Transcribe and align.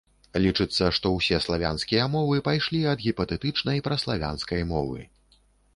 Лічыцца, 0.45 0.85
што 0.97 1.11
ўсе 1.17 1.37
славянскія 1.47 2.07
мовы 2.15 2.41
пайшлі 2.49 2.81
ад 2.93 3.07
гіпатэтычнай 3.09 3.87
праславянскай 3.91 4.61
мовы. 4.75 4.99